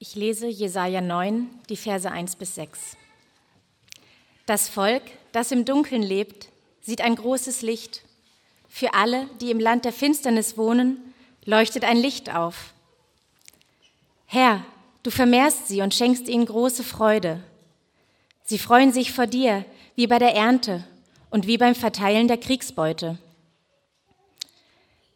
[0.00, 2.96] Ich lese Jesaja 9, die Verse 1 bis 6.
[4.46, 8.02] Das Volk, das im Dunkeln lebt, sieht ein großes Licht.
[8.68, 10.98] Für alle, die im Land der Finsternis wohnen,
[11.44, 12.72] leuchtet ein Licht auf.
[14.26, 14.64] Herr,
[15.02, 17.42] du vermehrst sie und schenkst ihnen große Freude.
[18.44, 19.64] Sie freuen sich vor dir,
[19.96, 20.84] wie bei der Ernte
[21.30, 23.18] und wie beim Verteilen der Kriegsbeute.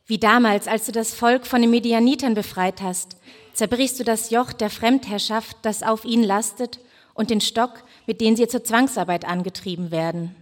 [0.07, 3.17] Wie damals, als du das Volk von den Medianitern befreit hast,
[3.55, 6.81] zerbrichst du das Joch der Fremdherrschaft, das auf ihnen lastet,
[7.15, 10.35] und den Stock, mit dem sie zur Zwangsarbeit angetrieben werden.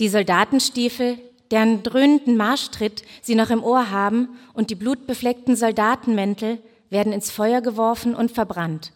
[0.00, 1.18] Die Soldatenstiefel,
[1.50, 6.58] deren dröhnenden Marschtritt sie noch im Ohr haben, und die blutbefleckten Soldatenmäntel
[6.90, 8.92] werden ins Feuer geworfen und verbrannt.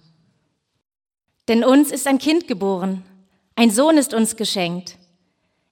[1.48, 3.02] Denn uns ist ein Kind geboren,
[3.56, 4.96] ein Sohn ist uns geschenkt.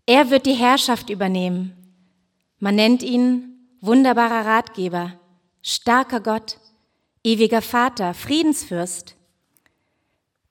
[0.07, 1.75] Er wird die Herrschaft übernehmen.
[2.59, 5.13] Man nennt ihn wunderbarer Ratgeber,
[5.63, 6.59] starker Gott,
[7.29, 9.15] ewiger Vater, Friedensfürst.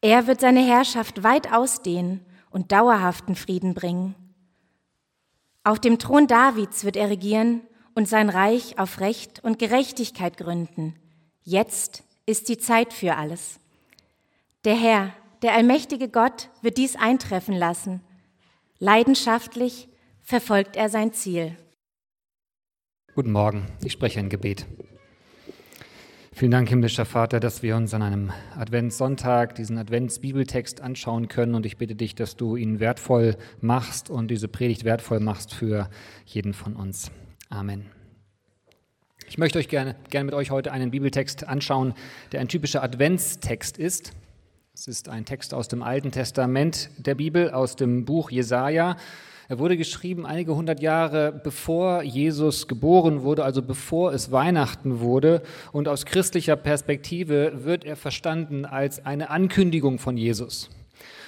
[0.02, 4.14] Er wird seine Herrschaft weit ausdehnen und dauerhaften Frieden bringen.
[5.64, 7.61] Auf dem Thron Davids wird er regieren
[7.95, 10.94] und sein Reich auf Recht und Gerechtigkeit gründen.
[11.42, 13.59] Jetzt ist die Zeit für alles.
[14.64, 18.02] Der Herr, der allmächtige Gott, wird dies eintreffen lassen.
[18.78, 19.89] Leidenschaftlich
[20.22, 21.58] verfolgt er sein Ziel.
[23.16, 24.67] Guten Morgen, ich spreche ein Gebet.
[26.38, 31.66] Vielen Dank, himmlischer Vater, dass wir uns an einem Adventssonntag diesen Adventsbibeltext anschauen können und
[31.66, 35.90] ich bitte dich, dass du ihn wertvoll machst und diese Predigt wertvoll machst für
[36.28, 37.10] jeden von uns.
[37.50, 37.88] Amen.
[39.28, 41.96] Ich möchte euch gerne, gerne mit euch heute einen Bibeltext anschauen,
[42.32, 44.12] der ein typischer Adventstext ist.
[44.76, 48.96] Es ist ein Text aus dem Alten Testament der Bibel, aus dem Buch Jesaja.
[49.50, 55.42] Er wurde geschrieben einige hundert Jahre bevor Jesus geboren wurde, also bevor es Weihnachten wurde.
[55.72, 60.70] Und aus christlicher Perspektive wird er verstanden als eine Ankündigung von Jesus.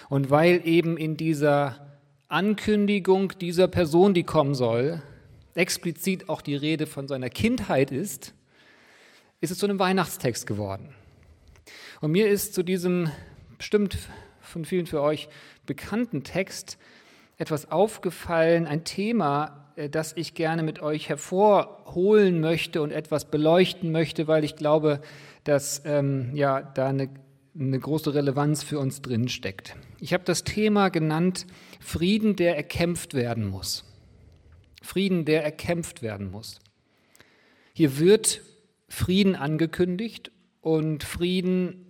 [0.09, 1.97] Und weil eben in dieser
[2.27, 5.01] Ankündigung dieser Person, die kommen soll,
[5.55, 8.33] explizit auch die Rede von seiner Kindheit ist,
[9.39, 10.93] ist es zu einem Weihnachtstext geworden.
[12.01, 13.11] Und mir ist zu diesem
[13.57, 13.97] bestimmt
[14.41, 15.29] von vielen für euch
[15.65, 16.77] bekannten Text
[17.39, 23.91] etwas aufgefallen, ein Thema, äh, das ich gerne mit euch hervorholen möchte und etwas beleuchten
[23.91, 25.01] möchte, weil ich glaube,
[25.45, 27.09] dass ähm, ja, da eine,
[27.57, 29.75] eine große Relevanz für uns drin steckt.
[29.99, 31.47] Ich habe das Thema genannt
[31.79, 33.85] Frieden, der erkämpft werden muss.
[34.83, 36.59] Frieden, der erkämpft werden muss.
[37.73, 38.41] Hier wird
[38.89, 41.85] Frieden angekündigt und Frieden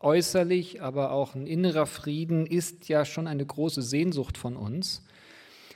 [0.00, 5.02] äußerlich, aber auch ein innerer Frieden ist ja schon eine große Sehnsucht von uns.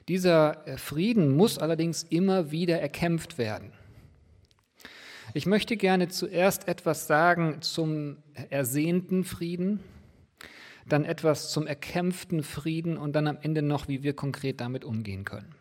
[0.08, 3.72] Dieser äh, Frieden muss allerdings immer wieder erkämpft werden.
[5.34, 8.18] Ich möchte gerne zuerst etwas sagen zum
[8.50, 9.80] ersehnten Frieden,
[10.86, 15.24] dann etwas zum erkämpften Frieden und dann am Ende noch, wie wir konkret damit umgehen
[15.24, 15.54] können.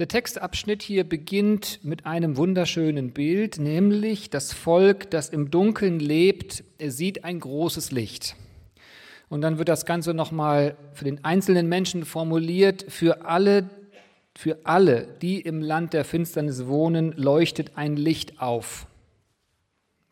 [0.00, 6.64] Der Textabschnitt hier beginnt mit einem wunderschönen Bild, nämlich das Volk, das im Dunkeln lebt,
[6.84, 8.34] sieht ein großes Licht.
[9.28, 13.70] Und dann wird das Ganze nochmal für den einzelnen Menschen formuliert, für alle,
[14.34, 18.88] für alle, die im Land der Finsternis wohnen, leuchtet ein Licht auf.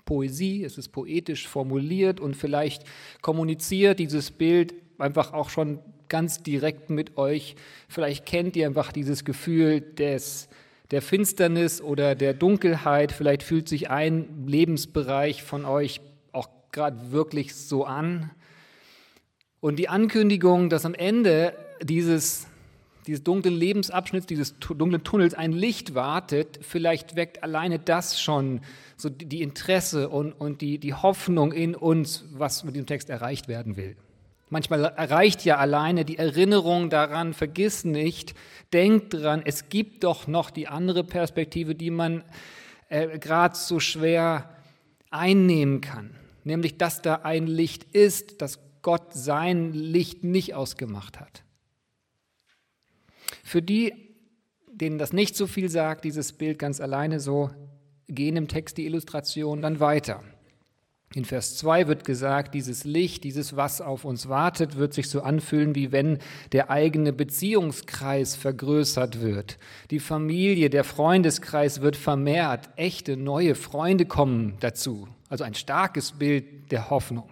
[0.05, 2.85] Poesie, es ist poetisch formuliert und vielleicht
[3.21, 5.81] kommuniziert dieses Bild einfach auch schon
[6.13, 7.57] ganz direkt mit euch.
[7.89, 10.51] Vielleicht kennt ihr einfach dieses Gefühl des,
[10.91, 13.13] der Finsternis oder der Dunkelheit.
[13.13, 18.31] Vielleicht fühlt sich ein Lebensbereich von euch auch gerade wirklich so an.
[19.61, 22.47] Und die Ankündigung, dass am Ende dieses,
[23.07, 28.61] dieses dunklen Lebensabschnitts, dieses dunklen Tunnels ein Licht wartet, vielleicht weckt alleine das schon
[28.99, 33.49] so die Interesse und, und die, die Hoffnung in uns, was mit diesem Text erreicht
[33.49, 33.97] werden will.
[34.53, 38.35] Manchmal erreicht ja alleine die Erinnerung daran, vergiss nicht,
[38.75, 42.23] denk dran, es gibt doch noch die andere Perspektive, die man
[42.91, 44.55] äh, gerade so schwer
[45.11, 46.15] einnehmen kann.
[46.45, 51.45] Nämlich, dass da ein Licht ist, dass Gott sein Licht nicht ausgemacht hat.
[53.43, 53.95] Für die,
[54.71, 57.49] denen das nicht so viel sagt, dieses Bild ganz alleine so,
[58.07, 60.23] gehen im Text die Illustrationen dann weiter.
[61.15, 65.23] In Vers 2 wird gesagt, dieses Licht, dieses was auf uns wartet, wird sich so
[65.23, 66.19] anfühlen, wie wenn
[66.53, 69.59] der eigene Beziehungskreis vergrößert wird.
[69.91, 72.71] Die Familie, der Freundeskreis wird vermehrt.
[72.77, 75.07] Echte neue Freunde kommen dazu.
[75.29, 77.29] Also ein starkes Bild der Hoffnung.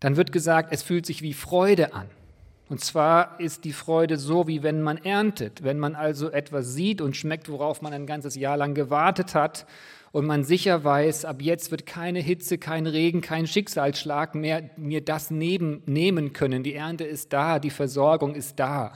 [0.00, 2.08] Dann wird gesagt, es fühlt sich wie Freude an.
[2.68, 5.62] Und zwar ist die Freude so, wie wenn man erntet.
[5.62, 9.66] Wenn man also etwas sieht und schmeckt, worauf man ein ganzes Jahr lang gewartet hat
[10.10, 15.00] und man sicher weiß, ab jetzt wird keine Hitze, kein Regen, kein Schicksalsschlag mehr mir
[15.00, 16.64] das neben, nehmen können.
[16.64, 18.92] Die Ernte ist da, die Versorgung ist da.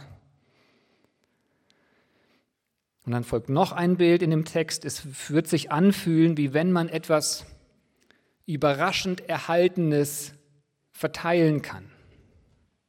[3.07, 4.85] Und dann folgt noch ein Bild in dem Text.
[4.85, 7.47] Es wird sich anfühlen, wie wenn man etwas
[8.47, 10.35] überraschend Erhaltenes
[10.91, 11.90] verteilen kann.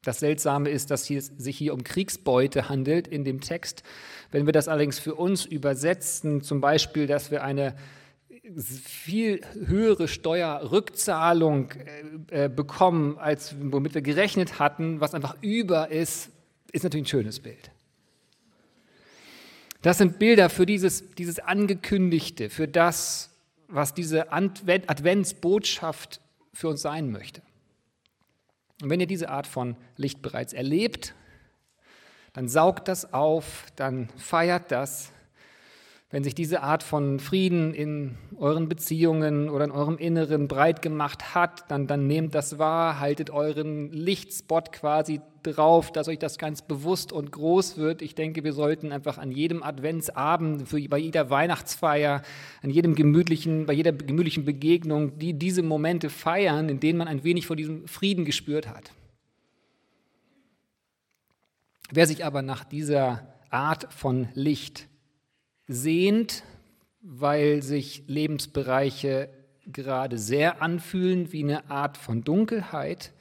[0.04, 3.84] Das Seltsame ist, dass es sich hier um Kriegsbeute handelt in dem Text.
[4.32, 7.76] Wenn wir das allerdings für uns übersetzen, zum Beispiel, dass wir eine
[8.84, 11.72] viel höhere Steuerrückzahlung
[12.32, 16.32] äh, äh, bekommen, als womit wir gerechnet hatten, was einfach über ist,
[16.72, 17.70] ist natürlich ein schönes Bild.
[19.84, 23.30] Das sind Bilder für dieses, dieses Angekündigte, für das,
[23.68, 26.22] was diese Adventsbotschaft
[26.54, 27.42] für uns sein möchte.
[28.82, 31.14] Und wenn ihr diese Art von Licht bereits erlebt,
[32.34, 35.12] dann saugt das auf, dann feiert das.
[36.12, 41.34] Wenn sich diese Art von Frieden in euren Beziehungen oder in eurem Inneren breit gemacht
[41.34, 46.64] hat, dann, dann nehmt das wahr, haltet euren Lichtspot quasi drauf, dass euch das ganz
[46.64, 48.02] bewusst und groß wird.
[48.02, 52.24] Ich denke, wir sollten einfach an jedem Adventsabend, für, bei jeder Weihnachtsfeier,
[52.62, 57.24] an jedem gemütlichen, bei jeder gemütlichen Begegnung, die diese Momente feiern, in denen man ein
[57.24, 58.92] wenig von diesem Frieden gespürt hat.
[61.90, 64.91] Wer sich aber nach dieser Art von Licht
[65.74, 66.44] sehnt,
[67.02, 69.30] weil sich Lebensbereiche
[69.66, 73.14] gerade sehr anfühlen wie eine Art von Dunkelheit,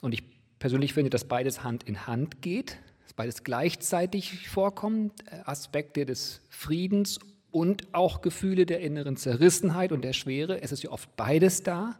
[0.00, 0.22] und ich
[0.58, 6.40] persönlich finde, dass beides Hand in Hand geht, dass beides gleichzeitig vorkommt, äh, Aspekte des
[6.48, 7.18] Friedens
[7.50, 10.60] und auch Gefühle der inneren Zerrissenheit und der Schwere.
[10.60, 11.98] Es ist ja oft beides da.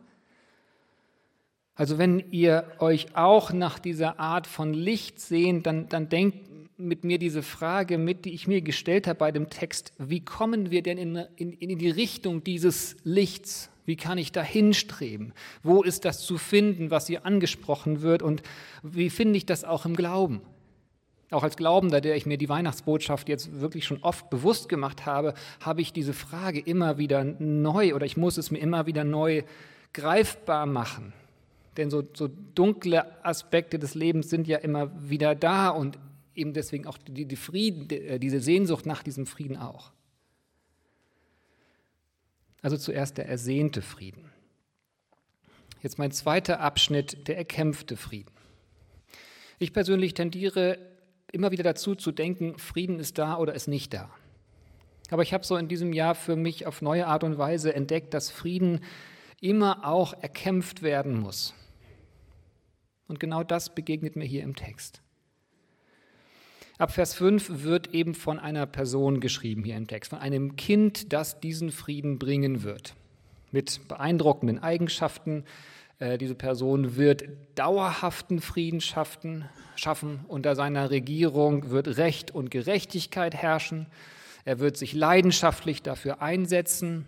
[1.75, 6.49] Also wenn ihr euch auch nach dieser Art von Licht sehnt, dann, dann denkt
[6.79, 10.71] mit mir diese Frage mit, die ich mir gestellt habe bei dem Text, wie kommen
[10.71, 13.69] wir denn in, in, in die Richtung dieses Lichts?
[13.85, 15.33] Wie kann ich da hinstreben?
[15.63, 18.23] Wo ist das zu finden, was hier angesprochen wird?
[18.23, 18.43] Und
[18.83, 20.41] wie finde ich das auch im Glauben?
[21.31, 25.35] Auch als Glaubender, der ich mir die Weihnachtsbotschaft jetzt wirklich schon oft bewusst gemacht habe,
[25.61, 29.43] habe ich diese Frage immer wieder neu oder ich muss es mir immer wieder neu
[29.93, 31.13] greifbar machen.
[31.77, 35.99] Denn so, so dunkle Aspekte des Lebens sind ja immer wieder da und
[36.38, 39.93] eben deswegen auch die, die Frieden, äh, diese Sehnsucht nach diesem Frieden auch.
[42.62, 44.31] Also zuerst der ersehnte Frieden.
[45.82, 48.32] Jetzt mein zweiter Abschnitt, der erkämpfte Frieden.
[49.58, 50.79] Ich persönlich tendiere
[51.31, 54.11] immer wieder dazu zu denken, Frieden ist da oder ist nicht da.
[55.11, 58.12] Aber ich habe so in diesem Jahr für mich auf neue Art und Weise entdeckt,
[58.12, 58.81] dass Frieden
[59.41, 61.55] immer auch erkämpft werden muss.
[63.06, 65.00] Und genau das begegnet mir hier im Text.
[66.79, 71.13] Ab Vers 5 wird eben von einer Person geschrieben hier im Text, von einem Kind,
[71.13, 72.95] das diesen Frieden bringen wird.
[73.51, 75.45] Mit beeindruckenden Eigenschaften.
[75.99, 77.25] Äh, diese Person wird
[77.57, 79.45] dauerhaften Frieden schaffen,
[79.75, 80.21] schaffen.
[80.29, 83.87] Unter seiner Regierung wird Recht und Gerechtigkeit herrschen.
[84.45, 87.07] Er wird sich leidenschaftlich dafür einsetzen.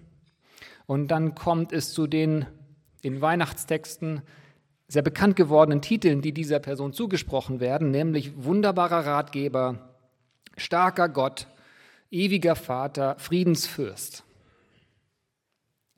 [0.87, 2.45] Und dann kommt es zu den
[3.03, 4.23] in Weihnachtstexten
[4.91, 9.95] sehr bekannt gewordenen Titeln, die dieser Person zugesprochen werden, nämlich wunderbarer Ratgeber,
[10.57, 11.47] starker Gott,
[12.11, 14.25] ewiger Vater, Friedensfürst.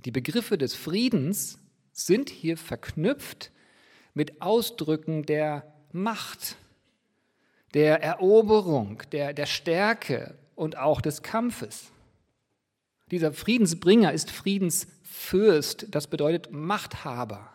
[0.04, 1.58] Die Begriffe des Friedens
[1.92, 3.50] sind hier verknüpft
[4.12, 6.56] mit Ausdrücken der Macht,
[7.72, 11.90] der Eroberung, der, der Stärke und auch des Kampfes.
[13.10, 17.52] Dieser Friedensbringer ist Friedensfürst, das bedeutet Machthaber.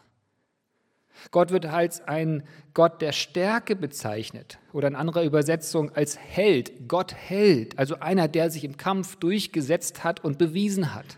[1.32, 2.44] Gott wird als ein
[2.74, 6.88] Gott der Stärke bezeichnet oder in anderer Übersetzung als Held.
[6.88, 11.18] Gott Held, also einer, der sich im Kampf durchgesetzt hat und bewiesen hat.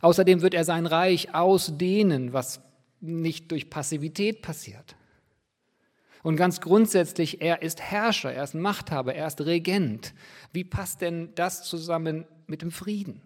[0.00, 2.60] Außerdem wird er sein Reich ausdehnen, was
[3.00, 4.96] nicht durch Passivität passiert.
[6.22, 10.14] Und ganz grundsätzlich, er ist Herrscher, er ist Machthaber, er ist Regent.
[10.52, 13.20] Wie passt denn das zusammen mit dem Frieden?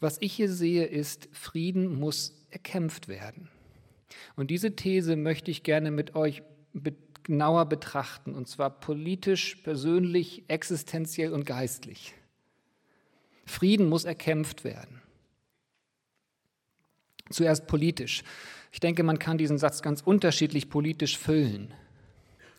[0.00, 3.48] Was ich hier sehe, ist, Frieden muss erkämpft werden.
[4.36, 6.42] Und diese These möchte ich gerne mit euch
[7.24, 12.14] genauer betrachten, und zwar politisch, persönlich, existenziell und geistlich.
[13.44, 15.02] Frieden muss erkämpft werden.
[17.30, 18.22] Zuerst politisch.
[18.72, 21.72] Ich denke, man kann diesen Satz ganz unterschiedlich politisch füllen.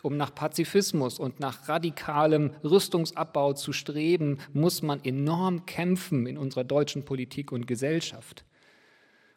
[0.02, 6.64] Um nach Pazifismus und nach radikalem Rüstungsabbau zu streben, muss man enorm kämpfen in unserer
[6.64, 8.44] deutschen Politik und Gesellschaft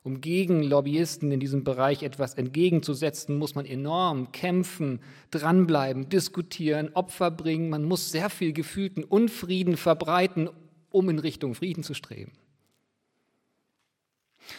[0.09, 7.29] Um gegen Lobbyisten in diesem Bereich etwas entgegenzusetzen, muss man enorm kämpfen, dranbleiben, diskutieren, Opfer
[7.29, 7.69] bringen.
[7.69, 10.49] Man muss sehr viel gefühlten Unfrieden verbreiten,
[10.89, 12.31] um in Richtung Frieden zu streben.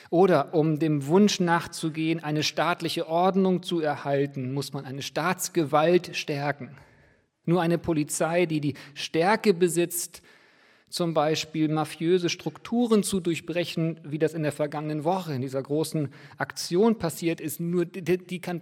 [0.09, 6.76] Oder um dem Wunsch nachzugehen, eine staatliche Ordnung zu erhalten, muss man eine Staatsgewalt stärken.
[7.45, 10.23] Nur eine Polizei, die die Stärke besitzt,
[10.91, 16.11] zum Beispiel mafiöse Strukturen zu durchbrechen, wie das in der vergangenen Woche in dieser großen
[16.37, 18.61] Aktion passiert ist, nur die, die kann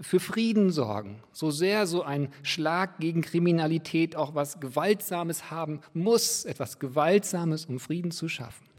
[0.00, 1.22] für Frieden sorgen.
[1.32, 7.78] So sehr so ein Schlag gegen Kriminalität auch was Gewaltsames haben muss, etwas Gewaltsames, um
[7.78, 8.73] Frieden zu schaffen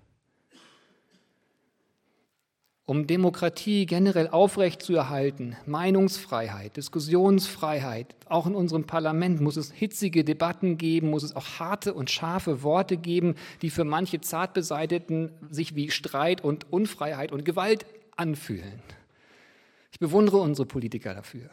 [2.85, 11.09] um Demokratie generell aufrechtzuerhalten, Meinungsfreiheit, Diskussionsfreiheit, auch in unserem Parlament muss es hitzige Debatten geben,
[11.09, 16.43] muss es auch harte und scharfe Worte geben, die für manche Zartbeseiteten sich wie Streit
[16.43, 17.87] und Unfreiheit und Gewalt
[18.17, 18.81] anfühlen.
[19.91, 21.49] Ich bewundere unsere Politiker dafür.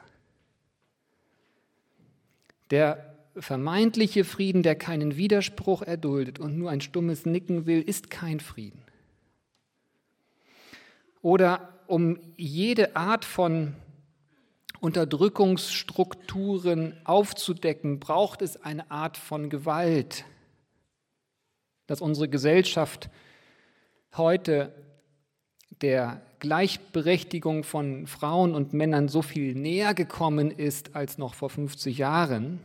[2.71, 8.41] Der vermeintliche Frieden, der keinen Widerspruch erduldet und nur ein stummes Nicken will, ist kein
[8.41, 8.83] Frieden
[11.23, 13.75] oder um jede Art von
[14.81, 20.25] Unterdrückungsstrukturen aufzudecken, braucht es eine Art von Gewalt,
[21.87, 23.09] dass unsere Gesellschaft
[24.17, 24.75] heute
[25.81, 31.99] der Gleichberechtigung von Frauen und Männern so viel näher gekommen ist als noch vor 50
[31.99, 32.59] Jahren.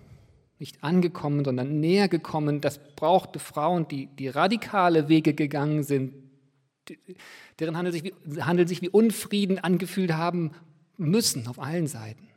[0.57, 2.61] Nicht angekommen, sondern näher gekommen.
[2.61, 6.26] Das brauchte Frauen, die, die radikale Wege gegangen sind,
[7.59, 10.51] deren Handel sich, wie, Handel sich wie Unfrieden angefühlt haben
[10.97, 12.27] müssen auf allen Seiten.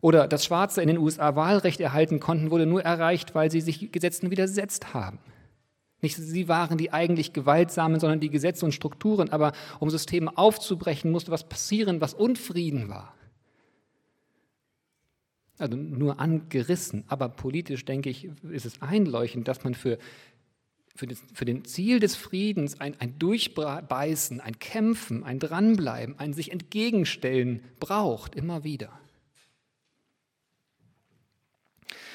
[0.00, 3.90] Oder dass Schwarze in den USA Wahlrecht erhalten konnten, wurde nur erreicht, weil sie sich
[3.90, 5.18] Gesetzen widersetzt haben.
[6.02, 9.30] Nicht sie waren die eigentlich Gewaltsamen, sondern die Gesetze und Strukturen.
[9.30, 13.14] Aber um Systeme aufzubrechen, musste was passieren, was Unfrieden war.
[15.56, 17.04] Also nur angerissen.
[17.06, 19.96] Aber politisch, denke ich, ist es einleuchtend, dass man für
[20.94, 26.32] für, das, für den Ziel des Friedens ein, ein Durchbeißen, ein Kämpfen, ein Dranbleiben, ein
[26.32, 28.90] sich entgegenstellen braucht, immer wieder.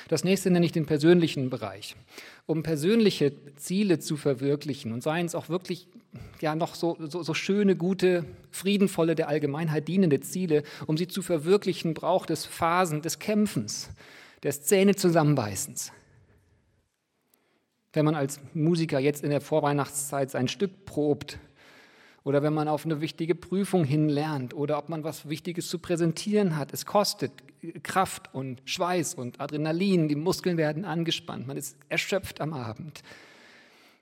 [0.08, 1.96] Das nächste nenne ich den persönlichen Bereich.
[2.48, 5.88] Um persönliche Ziele zu verwirklichen und seien es auch wirklich
[6.42, 11.22] ja noch so, so, so schöne, gute, friedenvolle, der Allgemeinheit dienende Ziele, um sie zu
[11.22, 13.90] verwirklichen, braucht es Phasen des Kämpfens,
[14.42, 15.92] des Zähnezusammenbeißens.
[17.93, 21.39] Wenn man als Musiker jetzt in der Vorweihnachtszeit sein Stück probt
[22.24, 25.79] oder wenn man auf eine wichtige Prüfung hin lernt oder ob man was Wichtiges zu
[25.79, 26.74] präsentieren hat.
[26.74, 27.31] Es kostet
[27.84, 33.01] Kraft und Schweiß und Adrenalin, die Muskeln werden angespannt, man ist erschöpft am Abend.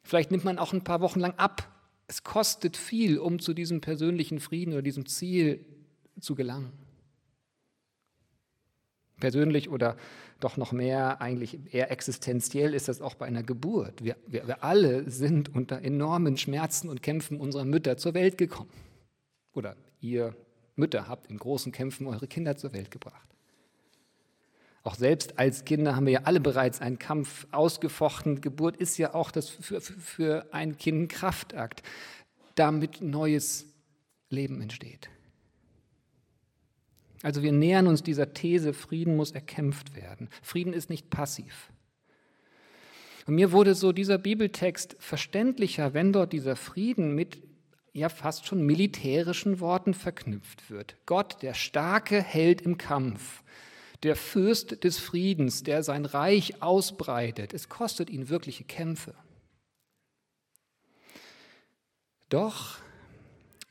[0.04, 1.70] Vielleicht nimmt man auch ein paar Wochen lang ab.
[2.08, 5.66] Es kostet viel, um zu diesem persönlichen Frieden oder diesem Ziel
[6.20, 6.72] zu gelangen.
[9.20, 9.98] Persönlich oder
[10.40, 14.04] doch noch mehr, eigentlich eher existenziell ist das auch bei einer Geburt.
[14.04, 18.70] Wir, wir, wir alle sind unter enormen Schmerzen und Kämpfen unserer Mütter zur Welt gekommen.
[19.54, 20.36] Oder ihr
[20.76, 23.28] Mütter habt in großen Kämpfen eure Kinder zur Welt gebracht.
[24.84, 28.40] Auch selbst als Kinder haben wir ja alle bereits einen Kampf ausgefochten.
[28.40, 31.84] Geburt ist ja auch das für, für ein Kind ein Kraftakt,
[32.56, 33.66] damit neues
[34.30, 35.10] Leben entsteht.
[37.24, 40.30] Also wir nähern uns dieser These, Frieden muss erkämpft werden.
[40.42, 41.72] Frieden ist nicht passiv.
[43.26, 47.40] Und mir wurde so dieser Bibeltext verständlicher, wenn dort dieser Frieden mit
[47.94, 50.96] ja fast schon militärischen Worten verknüpft wird.
[51.06, 53.44] Gott, der starke Held im Kampf,
[54.04, 57.54] der Fürst des Friedens, der sein Reich ausbreitet.
[57.54, 59.16] Es kostet ihn wirkliche Kämpfe.
[62.30, 62.78] Doch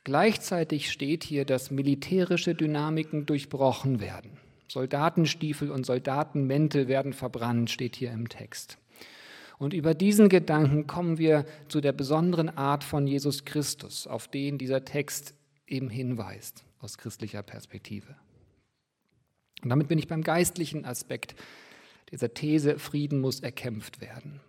[0.07, 4.37] Gleichzeitig steht hier, dass militärische Dynamiken durchbrochen werden.
[4.69, 8.77] Soldatenstiefel und Soldatenmäntel werden verbrannt, steht hier im Text.
[9.57, 14.57] Und über diesen Gedanken kommen wir zu der besonderen Art von Jesus Christus, auf den
[14.57, 15.33] dieser Text
[15.67, 18.15] eben hinweist, aus christlicher Perspektive.
[19.61, 21.35] Und damit bin ich beim geistlichen Aspekt
[22.11, 24.39] dieser These, Frieden muss erkämpft werden.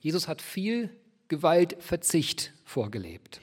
[0.00, 0.90] Jesus hat viel
[1.28, 3.40] Gewaltverzicht vorgelebt.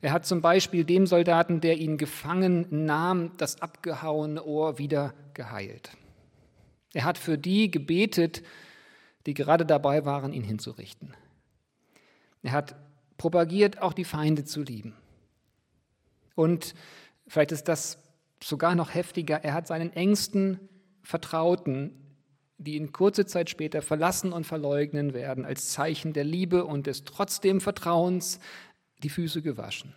[0.00, 5.90] Er hat zum Beispiel dem Soldaten, der ihn gefangen nahm, das abgehauene Ohr wieder geheilt.
[6.94, 8.42] Er hat für die gebetet,
[9.26, 11.14] die gerade dabei waren, ihn hinzurichten.
[12.42, 12.76] Er hat
[13.16, 14.94] propagiert, auch die Feinde zu lieben.
[16.36, 16.74] Und
[17.26, 17.98] vielleicht ist das
[18.40, 20.60] sogar noch heftiger, er hat seinen engsten
[21.02, 21.92] Vertrauten
[22.58, 27.04] die ihn kurze Zeit später verlassen und verleugnen werden, als Zeichen der Liebe und des
[27.04, 28.40] trotzdem Vertrauens
[29.02, 29.94] die Füße gewaschen.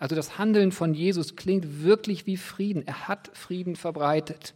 [0.00, 2.86] Also das Handeln von Jesus klingt wirklich wie Frieden.
[2.86, 4.54] Er hat Frieden verbreitet.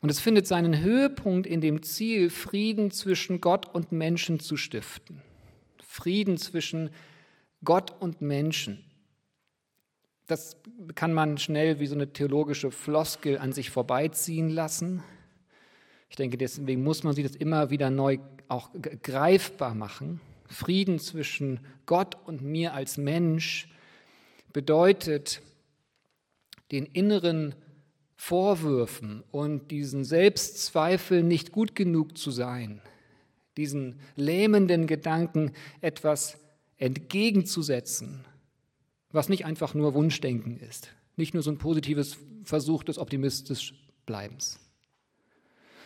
[0.00, 5.22] Und es findet seinen Höhepunkt in dem Ziel, Frieden zwischen Gott und Menschen zu stiften.
[5.86, 6.90] Frieden zwischen
[7.64, 8.84] Gott und Menschen.
[10.30, 10.56] Das
[10.94, 15.02] kann man schnell wie so eine theologische Floskel an sich vorbeiziehen lassen.
[16.08, 18.70] Ich denke, deswegen muss man sich das immer wieder neu auch
[19.02, 20.20] greifbar machen.
[20.46, 23.74] Frieden zwischen Gott und mir als Mensch
[24.52, 25.42] bedeutet,
[26.70, 27.56] den inneren
[28.14, 32.80] Vorwürfen und diesen Selbstzweifeln nicht gut genug zu sein,
[33.56, 36.38] diesen lähmenden Gedanken etwas
[36.76, 38.24] entgegenzusetzen,
[39.12, 43.74] was nicht einfach nur Wunschdenken ist, nicht nur so ein positives Versuch des optimistisch
[44.06, 44.58] Bleibens,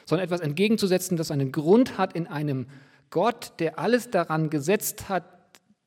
[0.06, 2.66] sondern etwas entgegenzusetzen, das einen Grund hat in einem
[3.10, 5.24] Gott, der alles daran gesetzt hat,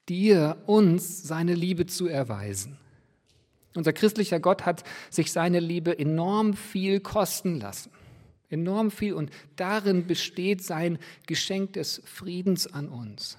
[0.09, 2.77] dir, uns seine Liebe zu erweisen.
[3.75, 7.91] Unser christlicher Gott hat sich seine Liebe enorm viel kosten lassen.
[8.49, 9.13] Enorm viel.
[9.13, 13.37] Und darin besteht sein Geschenk des Friedens an uns.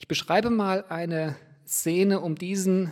[0.00, 2.90] Ich beschreibe mal eine Szene, um diesen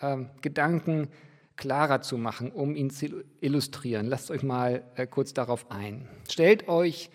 [0.00, 1.08] äh, Gedanken
[1.54, 4.06] klarer zu machen, um ihn zu illustrieren.
[4.06, 6.08] Lasst euch mal äh, kurz darauf ein.
[6.28, 7.10] Stellt euch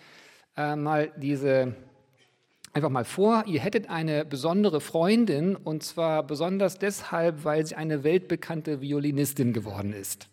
[0.56, 1.76] äh, mal diese
[2.72, 8.04] einfach mal vor, ihr hättet eine besondere Freundin und zwar besonders deshalb, weil sie eine
[8.04, 10.26] weltbekannte Violinistin geworden ist.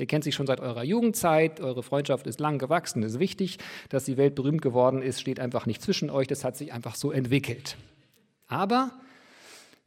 [0.00, 3.58] Ihr kennt sie schon seit eurer Jugendzeit, eure Freundschaft ist lang gewachsen, ist wichtig,
[3.90, 7.12] dass sie weltberühmt geworden ist, steht einfach nicht zwischen euch, das hat sich einfach so
[7.12, 7.76] entwickelt.
[8.48, 8.92] Aber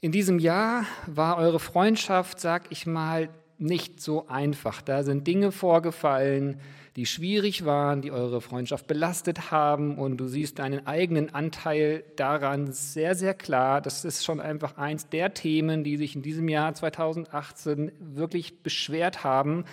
[0.02, 4.82] in diesem Jahr war eure Freundschaft, sag ich mal, nicht so einfach.
[4.82, 6.60] Da sind Dinge vorgefallen,
[6.96, 12.72] die schwierig waren, die eure Freundschaft belastet haben und du siehst deinen eigenen Anteil daran
[12.72, 13.82] sehr, sehr klar.
[13.82, 19.24] Das ist schon einfach eins der Themen, die sich in diesem Jahr 2018 wirklich beschwert
[19.24, 19.66] haben,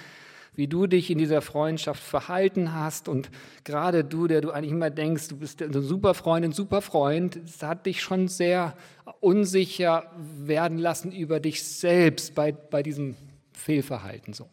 [0.54, 3.30] wie du dich in dieser Freundschaft verhalten hast und
[3.64, 7.62] gerade du, der du eigentlich immer denkst, du bist eine super Freundin, super Freund, das
[7.62, 8.77] hat dich schon sehr
[9.20, 13.16] unsicher werden lassen über dich selbst bei, bei diesem
[13.53, 14.48] Fehlverhalten so.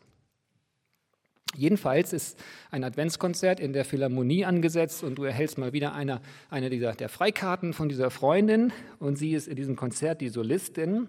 [1.56, 2.38] Jedenfalls ist
[2.72, 7.10] ein Adventskonzert in der Philharmonie angesetzt und du erhältst mal wieder eine, eine dieser, der
[7.10, 11.08] Freikarten von dieser Freundin und sie ist in diesem Konzert die Solistin.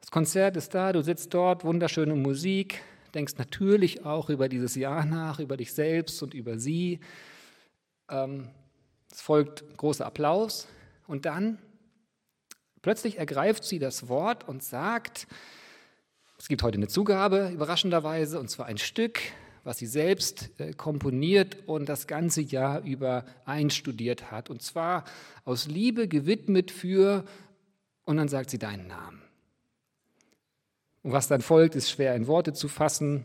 [0.00, 2.80] Das Konzert ist da, du sitzt dort, wunderschöne Musik,
[3.14, 7.00] denkst natürlich auch über dieses Jahr nach, über dich selbst und über sie.
[8.08, 8.48] Ähm,
[9.10, 10.68] es folgt großer Applaus
[11.06, 11.58] und dann
[12.82, 15.26] plötzlich ergreift sie das Wort und sagt,
[16.38, 19.20] es gibt heute eine Zugabe, überraschenderweise, und zwar ein Stück,
[19.62, 24.48] was sie selbst äh, komponiert und das ganze Jahr über einstudiert hat.
[24.48, 25.04] Und zwar
[25.44, 27.24] aus Liebe gewidmet für,
[28.04, 29.22] und dann sagt sie deinen Namen.
[31.02, 33.24] Und was dann folgt, ist schwer in Worte zu fassen.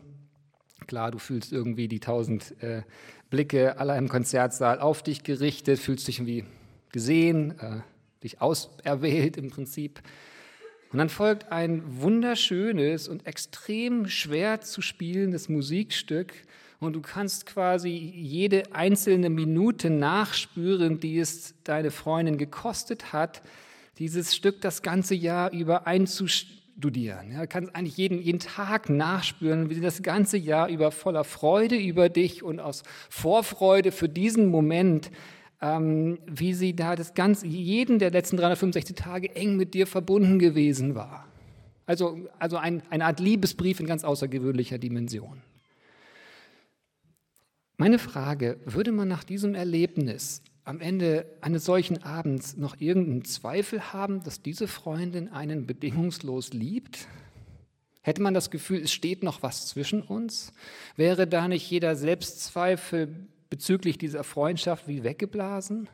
[0.86, 2.82] Klar, du fühlst irgendwie die tausend äh,
[3.30, 6.44] Blicke aller im Konzertsaal auf dich gerichtet, fühlst dich irgendwie
[6.92, 7.80] gesehen, äh,
[8.22, 10.00] dich auserwählt im Prinzip.
[10.92, 16.32] Und dann folgt ein wunderschönes und extrem schwer zu spielendes Musikstück
[16.78, 23.42] und du kannst quasi jede einzelne Minute nachspüren, die es deine Freundin gekostet hat,
[23.98, 25.86] dieses Stück das ganze Jahr über
[26.76, 27.32] einzustudieren.
[27.32, 31.76] Ja, kannst eigentlich jeden, jeden Tag nachspüren, wie sie das ganze Jahr über voller Freude
[31.76, 35.10] über dich und aus Vorfreude für diesen Moment
[35.62, 40.38] ähm, wie sie da das ganze, jeden der letzten 365 Tage eng mit dir verbunden
[40.38, 41.26] gewesen war.
[41.86, 45.40] Also, also ein, eine Art Liebesbrief in ganz außergewöhnlicher Dimension.
[47.78, 53.92] Meine Frage, würde man nach diesem Erlebnis am Ende eines solchen Abends noch irgendeinen Zweifel
[53.92, 57.06] haben, dass diese Freundin einen bedingungslos liebt?
[58.02, 60.52] Hätte man das Gefühl, es steht noch was zwischen uns?
[60.96, 65.88] Wäre da nicht jeder Selbstzweifel bezüglich dieser Freundschaft wie weggeblasen?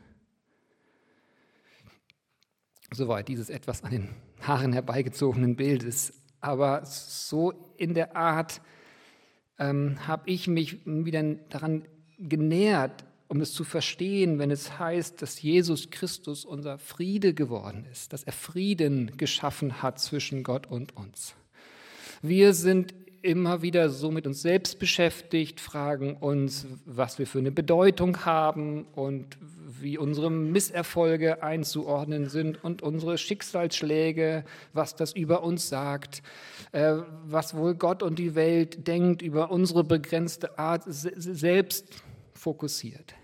[2.91, 4.09] Soweit dieses etwas an den
[4.41, 6.13] Haaren herbeigezogenen Bildes.
[6.41, 8.59] Aber so in der Art
[9.59, 15.41] ähm, habe ich mich wieder daran genähert, um es zu verstehen, wenn es heißt, dass
[15.41, 21.35] Jesus Christus unser Friede geworden ist, dass er Frieden geschaffen hat zwischen Gott und uns.
[22.21, 27.51] Wir sind immer wieder so mit uns selbst beschäftigt, fragen uns, was wir für eine
[27.51, 29.37] Bedeutung haben und
[29.79, 36.21] wie unsere Misserfolge einzuordnen sind und unsere Schicksalsschläge, was das über uns sagt,
[36.73, 41.87] äh, was wohl Gott und die Welt denkt über unsere begrenzte Art, selbst
[42.43, 43.15] fokussiert.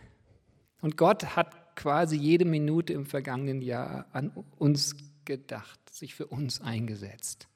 [0.81, 6.61] Und Gott hat quasi jede Minute im vergangenen Jahr an uns gedacht, sich für uns
[6.61, 7.47] eingesetzt.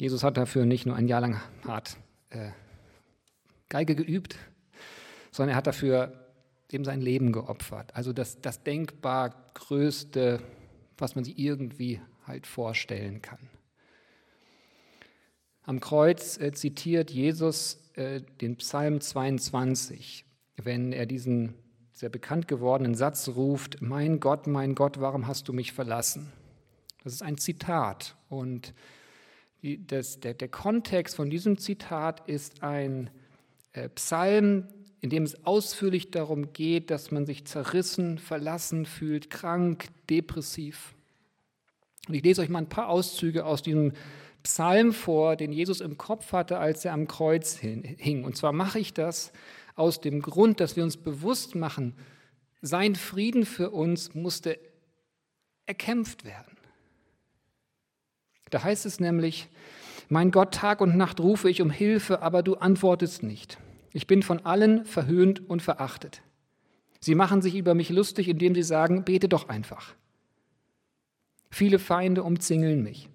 [0.00, 1.96] Jesus hat dafür nicht nur ein Jahr lang hart
[2.30, 2.50] äh,
[3.68, 4.36] Geige geübt,
[5.30, 6.26] sondern er hat dafür
[6.70, 7.94] eben sein Leben geopfert.
[7.94, 10.42] Also das, das denkbar Größte,
[10.96, 13.47] was man sich irgendwie halt vorstellen kann.
[15.68, 20.24] Am Kreuz äh, zitiert Jesus äh, den Psalm 22,
[20.56, 21.52] wenn er diesen
[21.92, 26.32] sehr bekannt gewordenen Satz ruft, Mein Gott, mein Gott, warum hast du mich verlassen?
[27.04, 28.72] Das ist ein Zitat und
[29.60, 33.10] die, das, der, der Kontext von diesem Zitat ist ein
[33.74, 34.68] äh, Psalm,
[35.02, 40.94] in dem es ausführlich darum geht, dass man sich zerrissen, verlassen fühlt, krank, depressiv.
[42.08, 44.02] Und ich lese euch mal ein paar Auszüge aus diesem Psalm
[44.92, 48.24] vor, den Jesus im Kopf hatte, als er am Kreuz hing.
[48.24, 49.32] Und zwar mache ich das
[49.74, 51.94] aus dem Grund, dass wir uns bewusst machen,
[52.60, 54.58] sein Frieden für uns musste
[55.66, 56.56] erkämpft werden.
[58.50, 59.48] Da heißt es nämlich,
[60.08, 63.58] mein Gott, Tag und Nacht rufe ich um Hilfe, aber du antwortest nicht.
[63.92, 66.22] Ich bin von allen verhöhnt und verachtet.
[67.00, 69.94] Sie machen sich über mich lustig, indem sie sagen, bete doch einfach.
[71.50, 73.08] Viele Feinde umzingeln mich.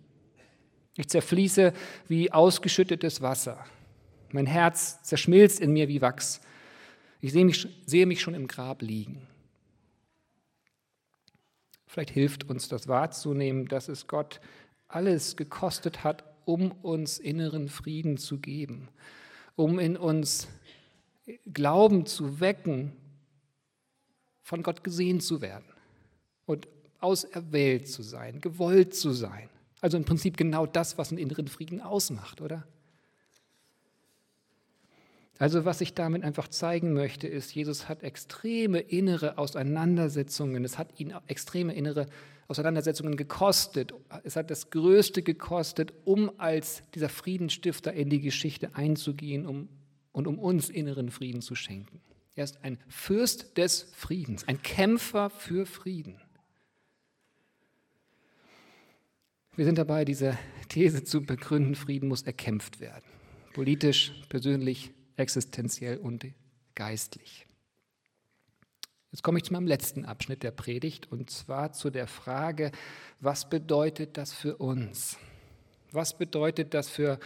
[0.96, 1.74] Ich zerfließe
[2.08, 3.66] wie ausgeschüttetes Wasser.
[4.32, 6.42] Mein Herz zerschmilzt in mir wie Wachs.
[7.22, 9.28] Ich sehe mich, sehe mich schon im Grab liegen.
[11.88, 14.40] Vielleicht hilft uns das wahrzunehmen, dass es Gott
[14.88, 18.90] alles gekostet hat, um uns inneren Frieden zu geben,
[19.56, 20.48] um in uns
[21.52, 22.94] Glauben zu wecken,
[24.42, 25.66] von Gott gesehen zu werden
[26.46, 26.68] und
[27.00, 29.50] auserwählt zu sein, gewollt zu sein.
[29.84, 32.66] Also im Prinzip genau das, was einen inneren Frieden ausmacht, oder?
[35.40, 41.02] Also was ich damit einfach zeigen möchte, ist, Jesus hat extreme innere Auseinandersetzungen, es hat
[41.02, 42.08] ihn extreme innere
[42.48, 43.94] Auseinandersetzungen gekostet,
[44.24, 49.68] es hat das Größte gekostet, um als dieser Friedensstifter in die Geschichte einzugehen um,
[50.14, 52.00] und um uns inneren Frieden zu schenken.
[52.36, 56.23] Er ist ein Fürst des Friedens, ein Kämpfer für Frieden.
[59.56, 60.36] Wir sind dabei, diese
[60.68, 63.06] These zu begründen, Frieden muss erkämpft werden.
[63.54, 66.26] Politisch, persönlich, existenziell und
[66.74, 67.46] geistlich.
[69.12, 72.72] Jetzt komme ich zu meinem letzten Abschnitt der Predigt und zwar zu der Frage,
[73.20, 75.20] was bedeutet das für uns?
[75.92, 77.20] Was bedeutet das für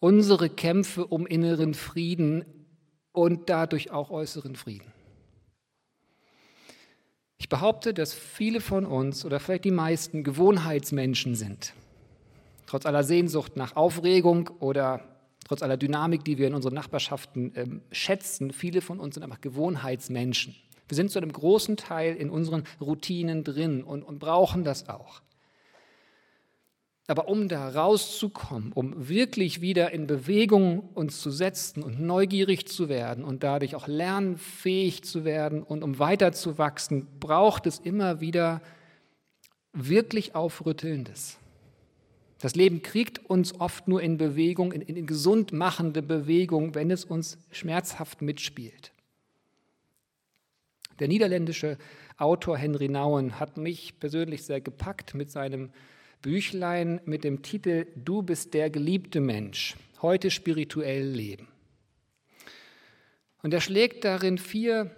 [0.00, 2.46] unsere Kämpfe um inneren Frieden
[3.12, 4.90] und dadurch auch äußeren Frieden?
[7.38, 11.72] Ich behaupte, dass viele von uns oder vielleicht die meisten Gewohnheitsmenschen sind.
[12.66, 15.04] Trotz aller Sehnsucht nach Aufregung oder
[15.46, 19.40] trotz aller Dynamik, die wir in unseren Nachbarschaften ähm, schätzen, viele von uns sind einfach
[19.40, 20.56] Gewohnheitsmenschen.
[20.88, 25.22] Wir sind zu einem großen Teil in unseren Routinen drin und, und brauchen das auch.
[27.08, 32.90] Aber um da rauszukommen, um wirklich wieder in Bewegung uns zu setzen und neugierig zu
[32.90, 38.60] werden und dadurch auch lernfähig zu werden und um weiterzuwachsen, braucht es immer wieder
[39.72, 41.38] wirklich Aufrüttelndes.
[42.40, 47.06] Das Leben kriegt uns oft nur in Bewegung, in, in gesund machende Bewegung, wenn es
[47.06, 48.92] uns schmerzhaft mitspielt.
[51.00, 51.78] Der niederländische
[52.18, 55.70] Autor Henry Nouwen hat mich persönlich sehr gepackt mit seinem
[56.22, 61.48] Büchlein mit dem Titel Du bist der geliebte Mensch, heute spirituell leben.
[63.42, 64.90] Und er schlägt darin vier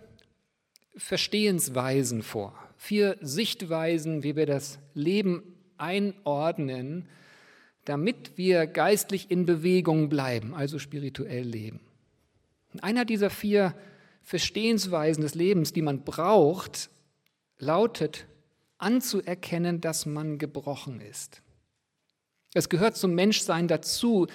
[0.96, 5.42] Verstehensweisen vor, vier Sichtweisen, wie wir das Leben
[5.76, 7.09] einordnen,
[7.85, 11.80] damit wir geistlich in Bewegung bleiben, also spirituell leben.
[12.72, 13.74] Und einer dieser vier
[14.22, 16.90] Verstehensweisen des Lebens, die man braucht,
[17.59, 18.26] lautet
[18.83, 21.43] anzuerkennen, dass man gebrochen ist.
[22.55, 24.27] Es gehört zum Menschsein dazu,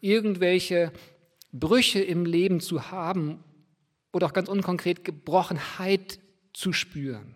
[0.00, 0.92] irgendwelche
[1.52, 3.42] Brüche im Leben zu haben
[4.12, 6.18] oder auch ganz unkonkret Gebrochenheit
[6.52, 7.34] zu spüren.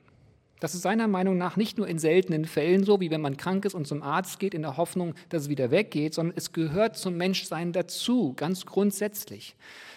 [0.61, 3.65] Das ist seiner Meinung nach nicht nur in seltenen Fällen so, wie wenn man krank
[3.65, 6.97] ist und zum Arzt geht in der Hoffnung, dass es wieder weggeht, sondern es gehört
[6.97, 9.57] zum Menschsein dazu, ganz grundsätzlich.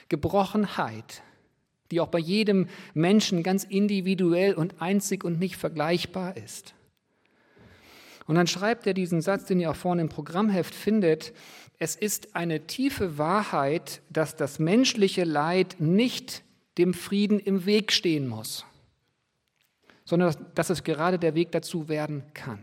[0.10, 1.22] Gebrochenheit,
[1.92, 6.74] die auch bei jedem Menschen ganz individuell und einzig und nicht vergleichbar ist.
[8.28, 11.34] Und dann schreibt er diesen Satz, den ihr auch vorne im Programmheft findet,
[11.78, 16.44] es ist eine tiefe Wahrheit, dass das menschliche Leid nicht
[16.78, 18.66] dem Frieden im Weg stehen muss.
[20.06, 22.60] sondern dass, es gerade der Weg dazu werden kann.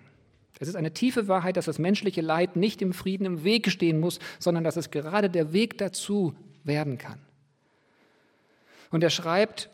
[0.60, 3.98] Es ist eine tiefe Wahrheit, dass das menschliche Leid nicht im Frieden im Weg stehen
[3.98, 7.18] muss, sondern dass es gerade der Weg dazu werden kann.
[8.92, 9.70] Und er schreibt,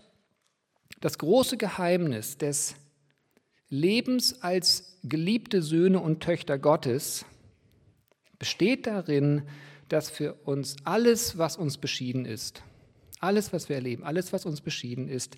[1.01, 2.77] das große Geheimnis des
[3.69, 7.27] Lebens als geliebte Söhne und Töchter Gottes
[8.39, 9.43] besteht darin,
[9.89, 12.63] dass für uns alles, was uns beschieden ist,
[13.21, 15.37] alles, was wir erleben, alles, was uns beschieden ist,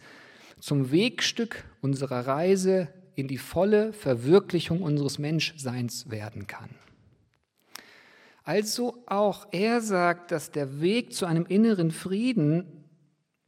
[0.60, 6.68] zum Wegstück unserer Reise in die volle Verwirklichung unseres Menschseins werden kann.
[8.44, 12.79] Also auch er sagt, dass der Weg zu einem inneren Frieden,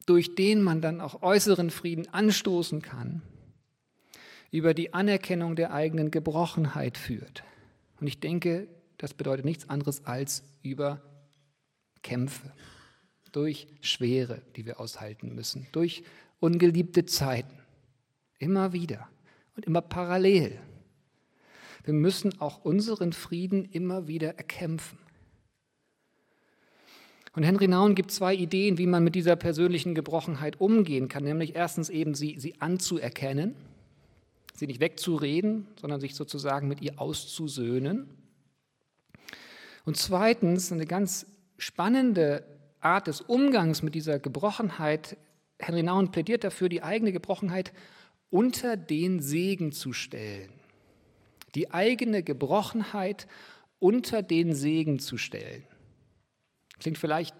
[0.04, 3.22] durch den man dann auch äußeren Frieden anstoßen kann,
[4.50, 7.44] über die Anerkennung der eigenen Gebrochenheit führt.
[8.00, 11.02] Und ich denke, das bedeutet nichts anderes als über
[12.02, 12.52] Kämpfe,
[13.32, 16.02] durch Schwere, die wir aushalten müssen, durch
[16.40, 17.58] ungeliebte Zeiten,
[18.38, 19.08] immer wieder
[19.56, 20.58] und immer parallel.
[21.84, 24.98] Wir müssen auch unseren Frieden immer wieder erkämpfen.
[27.34, 31.56] Und Henry Naun gibt zwei Ideen, wie man mit dieser persönlichen Gebrochenheit umgehen kann, nämlich
[31.56, 33.54] erstens eben sie, sie anzuerkennen,
[34.54, 38.06] sie nicht wegzureden, sondern sich sozusagen mit ihr auszusöhnen.
[39.84, 42.44] Und zweitens eine ganz spannende
[42.80, 45.16] Art des Umgangs mit dieser Gebrochenheit.
[45.58, 47.72] Henry Naun plädiert dafür, die eigene Gebrochenheit
[48.28, 50.50] unter den Segen zu stellen.
[51.54, 53.26] Die eigene Gebrochenheit
[53.78, 55.64] unter den Segen zu stellen.
[56.82, 57.36] Klingt vielleicht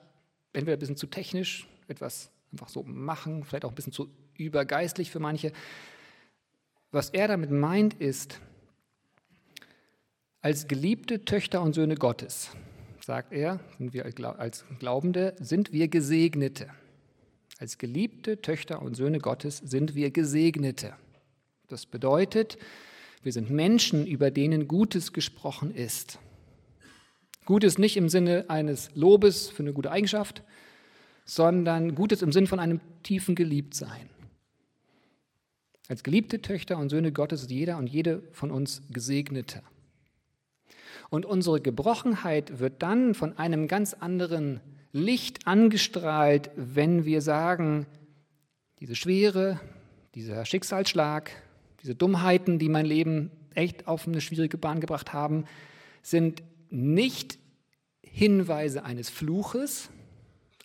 [0.53, 5.11] entweder ein bisschen zu technisch, etwas einfach so machen, vielleicht auch ein bisschen zu übergeistlich
[5.11, 5.51] für manche.
[6.93, 8.39] Was er damit meint ist,
[10.43, 12.51] als geliebte Töchter und Söhne Gottes,
[13.05, 16.69] sagt er, sind wir als Glaubende, sind wir Gesegnete.
[17.59, 20.95] Als geliebte Töchter und Söhne Gottes sind wir Gesegnete.
[21.67, 22.59] Das bedeutet,
[23.25, 26.21] wir sind Menschen, über denen Gutes gesprochen ist.
[27.45, 30.43] Gutes nicht im Sinne eines Lobes für eine gute Eigenschaft,
[31.25, 34.09] sondern Gutes im Sinne von einem tiefen Geliebtsein.
[35.89, 39.63] Als geliebte Töchter und Söhne Gottes ist jeder und jede von uns Gesegnete.
[41.11, 44.61] Und unsere Gebrochenheit wird dann von einem ganz anderen
[44.93, 47.87] Licht angestrahlt, wenn wir sagen,
[48.81, 49.61] diese Schwere,
[50.15, 51.31] dieser Schicksalsschlag,
[51.83, 55.45] diese Dummheiten, die mein Leben echt auf eine schwierige Bahn gebracht haben,
[56.03, 57.39] sind nicht
[58.03, 59.91] Hinweise eines Fluches,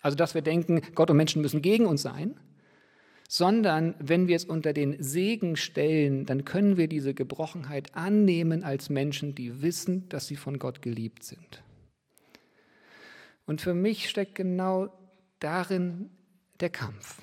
[0.02, 2.38] also dass wir denken, Gott und Menschen müssen gegen uns sein,
[3.28, 8.88] sondern wenn wir es unter den Segen stellen, dann können wir diese Gebrochenheit annehmen als
[8.88, 11.62] Menschen, die wissen, dass sie von Gott geliebt sind.
[13.44, 14.88] Und für mich steckt genau
[15.40, 16.10] darin
[16.60, 17.22] der Kampf.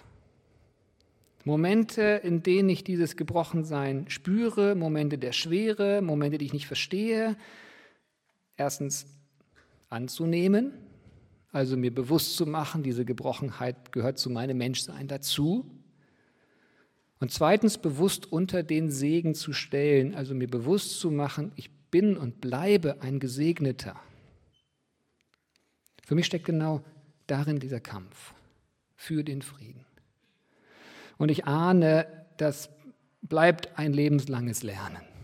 [1.44, 7.36] Momente, in denen ich dieses Gebrochensein spüre, Momente der Schwere, Momente, die ich nicht verstehe,
[8.58, 9.06] erstens
[9.90, 10.74] anzunehmen,
[11.52, 15.66] also mir bewusst zu machen, diese Gebrochenheit gehört zu meinem Menschsein dazu.
[17.20, 22.18] Und zweitens bewusst unter den Segen zu stellen, also mir bewusst zu machen, ich bin
[22.18, 23.96] und bleibe ein Gesegneter.
[26.04, 26.84] Für mich steckt genau
[27.26, 28.34] darin dieser Kampf
[28.96, 29.86] für den Frieden.
[31.18, 32.06] Und ich ahne,
[32.38, 32.70] das
[33.22, 35.15] bleibt ein lebenslanges Lernen.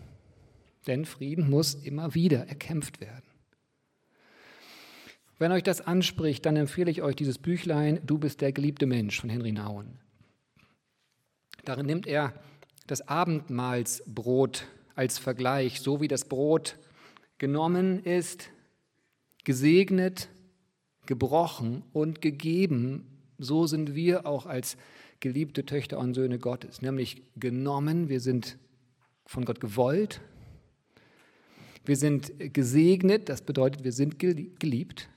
[0.86, 3.24] Denn Frieden muss immer wieder erkämpft werden.
[5.38, 9.20] Wenn euch das anspricht, dann empfehle ich euch dieses Büchlein Du bist der geliebte Mensch
[9.20, 9.98] von Henry Nauen.
[11.64, 12.34] Darin nimmt er
[12.86, 16.78] das Abendmahlsbrot als Vergleich, so wie das Brot
[17.38, 18.50] genommen ist,
[19.44, 20.28] gesegnet
[21.06, 23.06] gebrochen und gegeben,
[23.38, 24.76] so sind wir auch als
[25.20, 28.58] geliebte Töchter und Söhne Gottes, nämlich genommen, wir sind
[29.26, 30.20] von Gott gewollt,
[31.84, 35.08] wir sind gesegnet, das bedeutet, wir sind geliebt,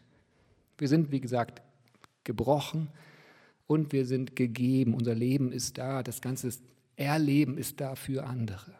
[0.77, 1.61] wir sind, wie gesagt,
[2.23, 2.89] gebrochen
[3.67, 6.49] und wir sind gegeben, unser Leben ist da, das ganze
[6.95, 8.73] Erleben ist da für andere.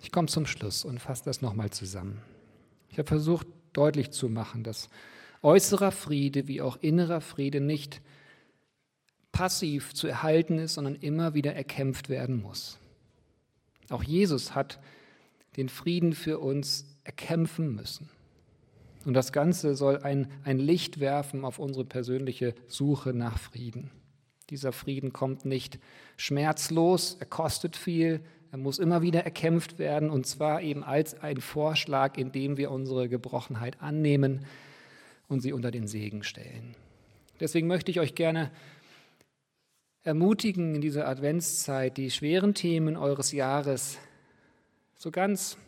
[0.00, 2.22] Ich komme zum Schluss und fasse das nochmal zusammen.
[2.90, 4.88] Ich habe versucht deutlich zu machen, dass
[5.42, 8.00] äußerer Friede wie auch innerer Friede nicht
[9.32, 12.78] passiv zu erhalten ist, sondern immer wieder erkämpft werden muss.
[13.90, 14.78] Auch Jesus hat
[15.56, 18.08] den Frieden für uns erkämpfen müssen.
[19.04, 23.90] Und das Ganze soll ein, ein Licht werfen auf unsere persönliche Suche nach Frieden.
[24.50, 25.78] Dieser Frieden kommt nicht
[26.16, 28.20] schmerzlos, er kostet viel,
[28.50, 33.08] er muss immer wieder erkämpft werden und zwar eben als ein Vorschlag, indem wir unsere
[33.08, 34.44] Gebrochenheit annehmen
[35.28, 36.74] und sie unter den Segen stellen.
[37.40, 38.50] Deswegen möchte ich euch gerne
[40.06, 43.98] ermutigen in dieser Adventszeit, die schweren Themen eures Jahres
[44.94, 45.58] so ganz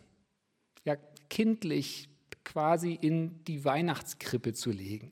[0.84, 0.96] ja,
[1.28, 2.08] kindlich
[2.44, 5.08] quasi in die Weihnachtskrippe zu legen.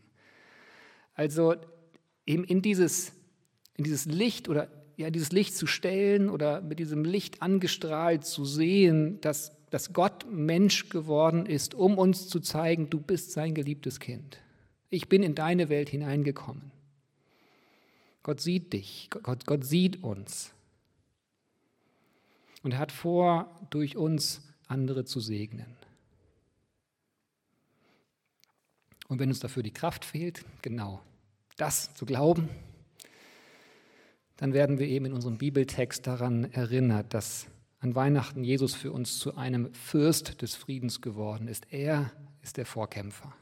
[1.14, 1.56] Also
[2.24, 3.12] eben in dieses,
[3.76, 8.44] in dieses Licht oder ja, dieses Licht zu stellen oder mit diesem Licht angestrahlt zu
[8.44, 13.98] sehen, dass, dass Gott Mensch geworden ist, um uns zu zeigen, du bist sein geliebtes
[13.98, 14.38] Kind.
[14.88, 16.75] Ich bin in deine Welt hineingekommen.
[18.26, 20.52] Gott sieht dich, Gott, Gott sieht uns.
[22.64, 25.76] Und er hat vor, durch uns andere zu segnen.
[29.06, 31.00] Und wenn uns dafür die Kraft fehlt, genau
[31.56, 32.48] das zu glauben,
[34.38, 37.46] dann werden wir eben in unserem Bibeltext daran erinnert, dass
[37.78, 41.72] an Weihnachten Jesus für uns zu einem Fürst des Friedens geworden ist.
[41.72, 42.10] Er
[42.42, 43.32] ist der Vorkämpfer.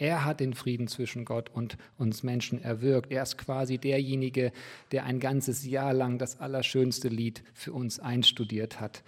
[0.00, 3.12] Er hat den Frieden zwischen Gott und uns Menschen erwirkt.
[3.12, 4.50] Er ist quasi derjenige,
[4.92, 9.04] der ein ganzes Jahr lang das allerschönste Lied für uns einstudiert hat,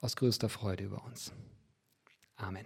[0.00, 1.34] aus größter Freude über uns.
[2.36, 2.64] Amen.